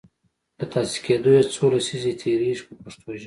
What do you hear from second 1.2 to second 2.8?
یې څو لسیزې تیریږي په